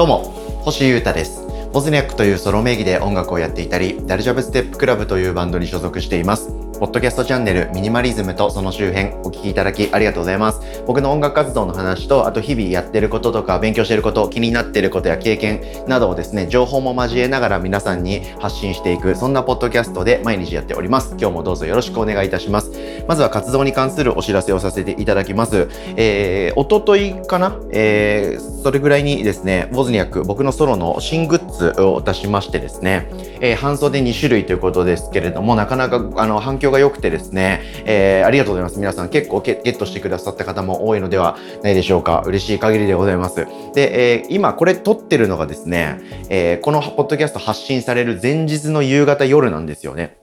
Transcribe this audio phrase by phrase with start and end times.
[0.00, 1.46] どうも、星優太です。
[1.74, 6.54] ボズニャックというソロ名義で音楽をやっていたり、ダルジャブステップクラブというバンドに所属しています。
[6.80, 10.62] ポッドキャストチャンネルミニマリズムとその周辺お聞きいただきありがとうございます。
[10.86, 21.14] 僕の音楽活動の話と、あと日々やってることとか勉強してること、気になってることや経験などをですね、情報も交えながら皆さんに発信していく、そんなポッドキャストで毎日やっております。
[21.20, 22.70] 今日もどうぞよろしくお願いいたします。
[23.06, 25.68] まずは活動に関するお知らせをさせていただきます。
[25.96, 27.58] えー、おとといかな？
[27.72, 33.08] えー、それぐらいにですね、ボズニャック、僕のソロの新グッズを出しましてですね、
[33.40, 38.78] えー、半袖2種類ということですけれども、なかなかあの反響が良くてですね、えー、ありがとうございます。
[38.78, 42.22] 皆さん結構ゲットしてくださった方も多いのではないでしょうか。
[42.26, 43.46] 嬉しい限りでございます。
[43.74, 50.18] で、えー、今これ撮ってるのがですね、え、このポッドキャスト発信される前日の夕方夜なんですよね。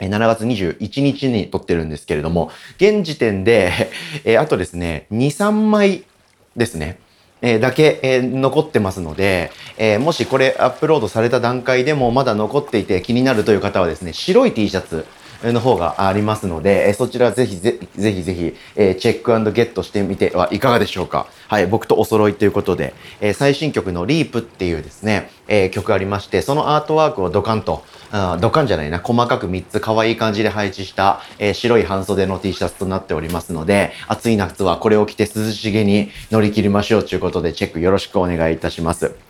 [0.00, 3.72] 7月21日に撮ってるんですけれども、現時点で、
[4.24, 6.04] え、あとですね、2、3枚
[6.56, 6.98] ですね。
[7.46, 15.04] え、だけ、え、残ってますので、え、もしこれアップロードされた段階でもまだ残っていて気になるという方はですね、白い T シャツ、
[15.52, 21.26] の方がありますので、えそちらぜひぜぜひぜひ、えチェックゲットしてみてはいかがでしょうか。
[21.48, 39.23] はい、僕とお揃いということで、え最新曲のリープっていうですね、え曲ありまして、そのアートワークをドカンと、あドカンじゃないな、細かく3つ可愛い感じで配置した、え白い半袖の T シャツとなっておりますので、暑い夏はこれを着て涼しげに乗り切りましょうということで、チェックよろしくお願いいたします。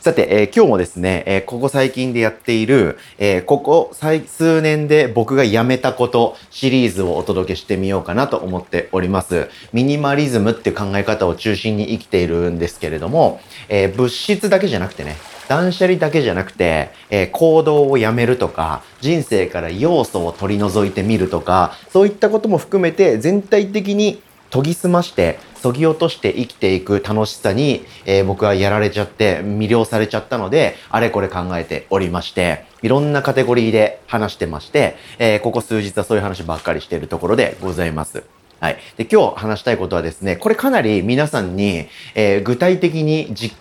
[0.00, 9.48] さて、えー、今日もですね、えー、ここ最近でやっている、えー、ここ数年で僕がやめたことシリーズをお届けしてみようかなと思っております。
[9.72, 15.16] ミニマリズムっていう考え方を中心に生きているんですけれども、え物質だけじゃなくてね、
[15.48, 38.24] 断捨離だけじゃなくて、え行動をやめるとか、人生から要素を取り除いてみるとか、そういったことも含めて全体的に研ぎ澄まして削ぎ落として生きていく楽しさに、えー、僕はやられちゃって魅了されちゃったのであれこれ考えておりましていろんなカテゴリーで話してまして、えー、ここ数日はそういう話ばっかりしているところでございます。
[38.60, 38.78] はい。
[38.98, 43.56] で、今日話したいことはですね、これかなり皆さんに、えー、具体的に実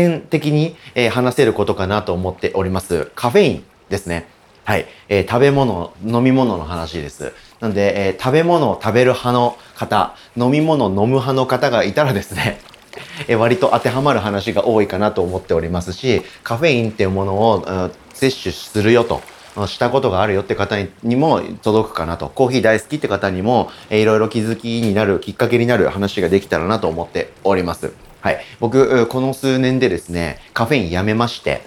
[0.00, 3.10] 践的に、えー、話せることかなと思っております。
[3.16, 4.28] カフェインですね。
[4.64, 4.86] はい。
[5.08, 7.32] えー、食べ物、飲み物の話です。
[7.60, 12.60] なんで、えー、食べ物を食べる派の方、飲み物を飲む派の方がいたらですね、
[13.28, 19.20] えー、割と当てはまる話が多いかなと思っておりますし、カフェインっていうものを、摂取するよと。
[19.66, 22.28] したことがあるよって方にも届くかなと。
[22.28, 27.92] コーヒー大好きって方にも、えー、いろいろ気づきになる、きっかけになる話ができたらなと思っております。
[28.20, 28.44] はい。
[28.60, 31.62] 僕、この数年でですね、カフェインやめまして、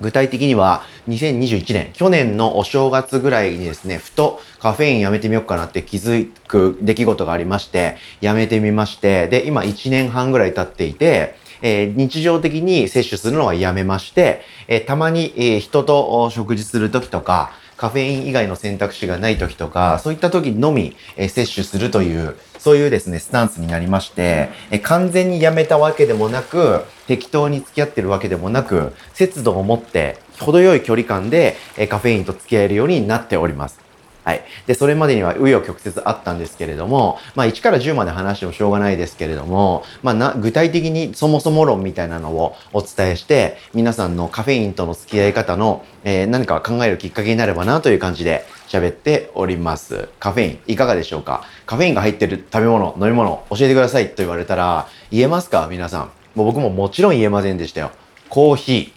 [0.00, 33.89] 具体的には2021年、去年のお正月ぐらいにですね、ふとカフェインやめてみようかなって気づく出来事がありまして、やめてみまして、で、今1年半ぐらい経っていて、えー、日常的に摂取するのはやめまして、えー、たまに、えー、人と食事するときとか、カフェイン以外の選択肢がない時とか、そういった時のみ、え摂取するという、そういうですね、スタンスになりまして、え完全にやめたわけでもなく、適当に付き合ってるわけでもなく、節度を持って、程よい距離感で、えカフェインと付き合えるようになっております。
[34.22, 34.44] はい。
[34.66, 50.08] で、それまでには紆余曲折あったんですけれども、まあ1から10まで話してもしょうがないですけれども、まあな、具体的にそもそも論みたいなのをお伝えして、皆さんのカフェインとの付き合い方の、えー、何か考えるきっかけになればなという感じで喋っております。
[50.18, 51.44] カフェイン、いかがでしょうか？
[51.66, 55.66] カフェインが入ってる食べ物、飲み物、教えてくださいと言われたら、言えますか？
[55.70, 56.10] 皆さん。
[56.34, 57.90] もう僕ももちろん言えませんでしたよ。
[58.28, 58.92] コーヒ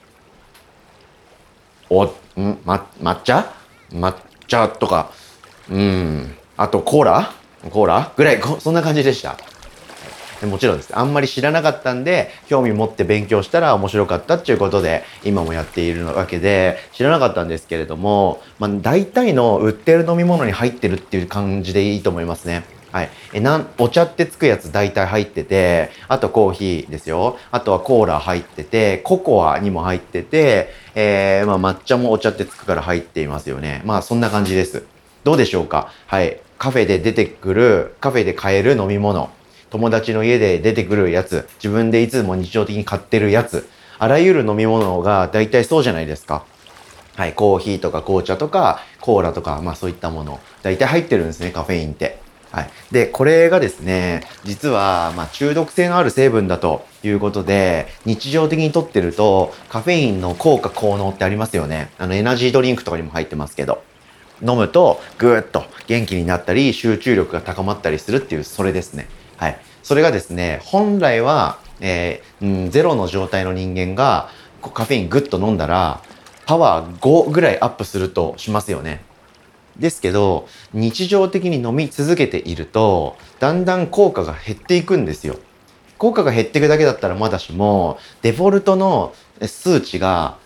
[1.89, 1.95] ー。
[1.95, 2.03] お、
[2.41, 2.59] ん？
[2.65, 3.51] ま、抹茶？
[3.91, 4.13] 抹
[4.47, 5.11] 茶とか、
[5.69, 7.33] うん、あとコーラ？
[7.69, 8.11] コーラ？
[8.15, 9.37] ぐらい、そんな感じでした。
[10.45, 10.91] もちろんです。
[10.93, 22.65] あんまり知らなかったんで、興味持って勉強したら面白かったっていうことで、今もやっているわけで、知らなかったんですけれども、まあ、大体の売ってる飲み物に入ってるっていう感じでいいと思いますね。
[22.93, 23.09] はい。
[23.33, 27.39] え、なん、お茶ってつくやつ大体入ってて、あとコーヒーですよ。
[27.49, 33.81] あとはコーラ入ってて、ココアにも入ってて、えー、まあ抹茶もお茶ってつくから入っていますよね。
[33.83, 34.83] まあそんな感じです。
[35.23, 35.91] どうでしょうか？
[36.05, 36.39] はい。
[36.59, 39.31] カフェで出てくる、カフェで買える飲み物。
[39.71, 41.49] 友達の家で出てくるやつ。
[41.55, 43.67] 自分でいつも日常的に買ってるやつ。
[43.97, 46.45] あらゆる飲み物が大体そうじゃないですか。
[47.15, 47.33] はい。
[47.33, 50.39] コーヒーとか紅茶とかコーラとか、まあそういったもの。
[50.61, 52.21] 大体入ってるんですね、カフェインって。
[52.53, 52.69] はい。
[52.91, 61.89] で、これがですね、実は、まあ、中毒性のある成分だということで、日常的にとってると、カフェインの効果効能ってありますよね。
[61.97, 63.81] あの、エナジードリンクとかにも入ってますけど。
[64.47, 69.07] 飲むと、ぐーっと元気になったり、集中力が高まったりするっていう、それですね。
[69.37, 69.57] はい。
[69.81, 74.29] それがですね、本来は、えー、うん、ゼロの状態の人間が
[74.61, 76.01] カフェイングッと飲んだら
[76.45, 79.01] パワー5ぐらいアップするとしますよね。
[79.77, 85.37] ですけど日常的に飲み続けているとだんだん効果が減っていくんですよ。
[85.97, 90.37] 効果が減っていくだけだったらまだしもデフォルトの数値が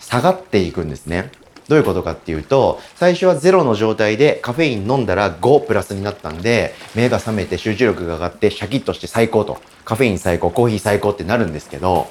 [0.00, 1.30] 下がっていくんですね。
[1.68, 9.58] どういうことかっていうと、最初は0の状態でカフェイン飲んだら5プラスになったんで、目が覚めて集中力が上がってシャキッとして最高と。
[9.84, 12.06] カフェイン最高、コーヒー最高ってなるんですけど、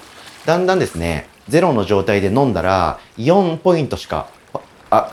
[0.45, 4.27] だんだんですね、0の状態で飲んだら4ポイントしか、
[4.89, 5.09] あ、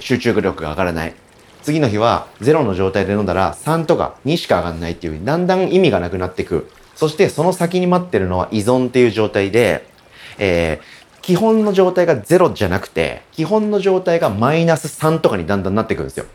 [0.00, 1.14] 集中力が上がらない。
[1.62, 6.70] 次の日は0の状態で飲んだら3とか2しか上がらないっていう、だんだん意味がなくなっていく。
[6.94, 9.86] そしてその先に待ってるのは依存っていう状態で、
[10.38, 16.26] えー、基本の状態が0じゃなくて、基本の状態がマイナス3とかにだんだんなってくるんですよ。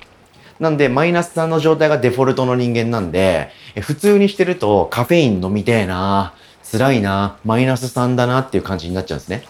[0.59, 6.33] なんで、マイナス3の状態がデフォルトの人間なんで、普通にしてるとカフェイン飲みてえな
[6.71, 9.43] 辛いなマイナス3だなっていう感じになっちゃうんですね。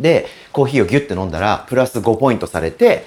[0.00, 3.04] で、コーヒーをギュッて飲んだら、プラス5ポイントされて、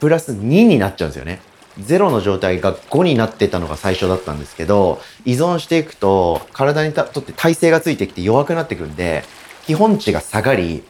[0.00, 0.36] プラス2
[0.66, 1.40] になっちゃうんですよね。
[1.80, 9.24] 0の状態が5になってたのが最初だったんですけど、依存していくと、体にとって耐性がついてきて弱くなってくんで、
[9.66, 10.82] 基本値が下がり、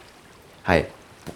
[0.63, 0.87] はい。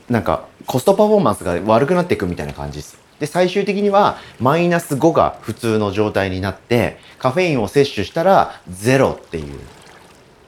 [0.10, 2.98] なんか、コストパフォーマンスが悪くなっていくみたいな感じです。
[3.20, 9.60] で、最終的には、マイナス5が普通の状態になって、カフェインを摂取したら0っていう、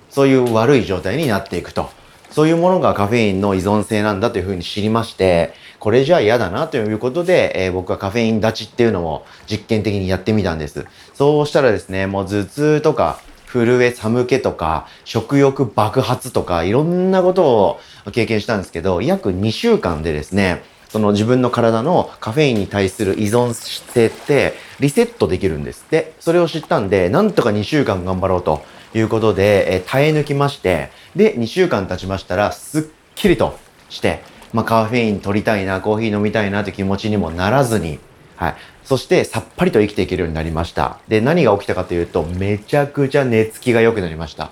[0.09, 1.89] そういう悪い状態になっていくと。
[2.35, 10.85] そういうものがカフェインの依存性なんだというふうに知りまして、これじゃ嫌だなということで、えー、僕はカフェイン立ちっていうのを実験的にやってみたんです。
[11.13, 17.79] そうしたらですね、もう頭痛とか震え、寒気とか、食欲爆発とか、いろんなことを
[18.11, 26.11] 経験したんですけど、約2週間でですね、その自分の体のカフェインに対する依存性ってリセットできるんですって。
[26.19, 28.65] それを知ったんで、なんとか2週間頑張ろうと
[28.95, 32.83] いうことで、え耐え抜きまして、で、2週間経ちましたら、すっ
[33.15, 33.59] きりと
[33.89, 34.21] して、
[34.53, 37.99] まあ、カフェイン取りたいな、コーヒー飲みたいなって気持ちにもならずに、
[38.37, 38.55] はい。
[38.83, 40.99] そしてさっぱりと生きていけるようになりました。
[41.07, 44.51] で、何が起きたかというと、めちゃくちゃ寝つきが良くなりました。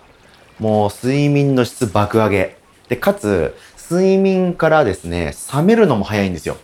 [0.60, 2.58] もう睡眠の質爆上げ。
[2.90, 3.56] で、かつ、
[3.90, 6.58] 睡眠からですね、覚めるのも早いんですよ。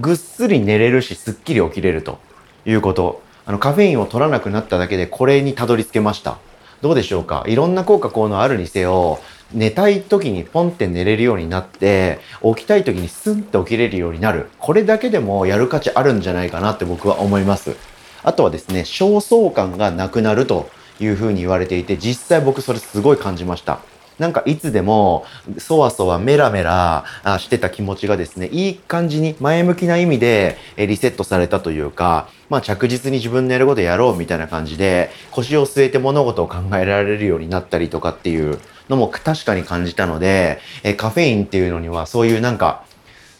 [0.00, 2.18] ぐっすり寝れるし、すっきり起きれると
[2.64, 3.22] いうこと。
[3.44, 6.38] あの、カフェインを取らなくなっただけでこれにたどり着けました。
[6.82, 7.44] どうでしょうか？
[7.46, 9.20] いろんな効果効能あるにせよ、
[9.52, 14.48] 寝たい時にポンって寝れるようになって、起きたい時にスンって起きれるようになる。
[14.58, 17.76] これだけでもやる価値あるんじゃないかなって僕は思います。
[18.24, 20.68] あとはですね、焦燥感がなくなると
[20.98, 23.78] いうふうに言われていて、実際僕それすごい感じました。
[24.22, 25.26] なんかいつでも
[25.58, 27.04] そわそわメラメラ
[27.40, 40.60] してた気持ちがですね、いい感じに前向きな意味でリセットされたというか、まあ着実に自分のやることやろうみたいな感じで腰を据えて物事を考えられるようになったりとかっていうのも確かに感じたので、
[40.98, 42.84] カフェインっていうのにはそういうなんか、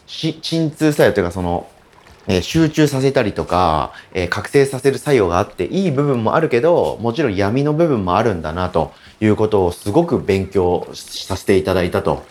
[0.05, 1.65] 鎮痛作用というかその
[2.27, 12.23] え、集中させたりとか、え、覚醒させる作用があっていい部分もあるけど、もちろん闇の部分もあるんだなということをすごく勉強させていただいたと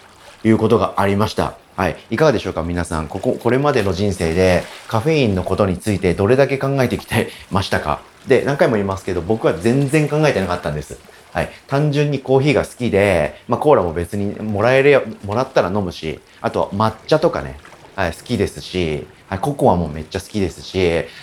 [0.44, 1.56] いうことがありました。
[1.77, 1.97] はい。
[2.11, 3.09] いかがでしょうか皆さん。
[3.09, 8.00] ここ、これまでの人生でカフェインのことについてどれだけ考えてきてましたか？
[8.27, 10.99] で、何回も言いますけど、僕は全然考えてなかったんです。
[11.33, 11.50] はい。
[11.67, 17.58] 単純にコーヒーが好きで、まあコーラも別にもらえるもらったら飲むし、あとは抹茶とかね、
[17.96, 20.77] はい、好きですし、はい、ココアもめっちゃ好きですし、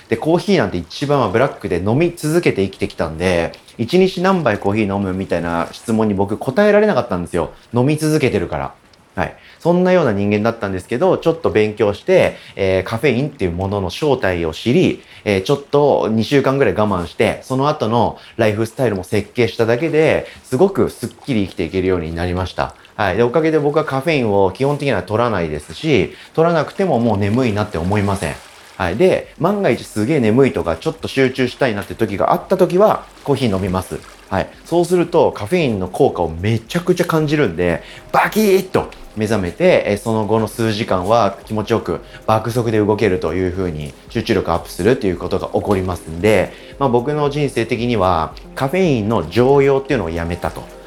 [0.08, 7.52] で、コーヒーなんて一番はブラックで飲み続けて生きてきたんで、一日何杯コーヒー飲むみたいな質問に僕答えられなかったんですよ。
[7.72, 8.74] 飲み続けてるから。
[9.14, 9.36] はい。
[9.60, 22.74] そんなような人間だったんですけど、ちょっと勉強して、えー、カフェインっていうものの正体を知り、えー、ちょっと2週間ぐらい我慢して、その後のライフスタイルも設計しただけで、すごくスッキリ生きていけるようになりました。
[23.00, 23.16] はい。
[23.16, 28.36] で、おかげで僕はカフェインを基本的には取らないですし、取らなくてももう眠いなって思いません。
[28.76, 28.98] はい。
[28.98, 34.02] で、万が一すげえ眠いとか、ちょっと集中したいなって時があった時は、コーヒー飲みます。
[34.30, 34.50] はい。
[34.66, 50.79] そうすると、カフェインの効果をめちゃくちゃ感じるんで、バキーッと目覚めて、えその後の数時間は気持ちよく爆速で動けるという風に集中力アップするということが起こりますんで、まあ、僕の人生的にはカフェインの常用っていうのをやめたと。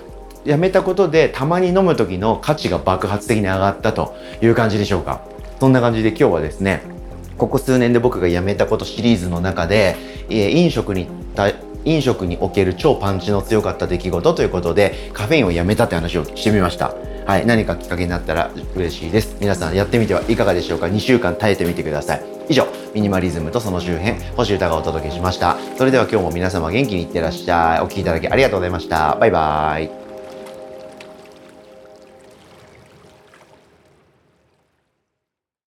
[0.44, 5.22] やめたことでたまに飲む時の価値が爆発的に上がったという感じでしょうか。
[5.60, 6.82] そんな感じで今日はですね、
[7.38, 9.96] ここ数年で僕がやめたことシリーズの中で、
[10.28, 11.08] 飲食に
[11.84, 16.94] 飲食における超パンチの強かった出来事ということでカフェインをやめたって話をしてみました。
[17.26, 19.36] はい何かきっかけになったら嬉しいです。
[19.40, 20.86] 皆さんやってみてはいかがでしょうか。
[20.86, 22.22] 2週間耐えてみてください。
[22.48, 25.56] 以上ミニマリズムとその周辺星歌がお届けしました。
[25.76, 27.80] それでは今日も皆様元気にいってらっしゃい。
[27.80, 29.16] お聴きいただきありがとうございました。
[29.20, 30.01] バイバーイ。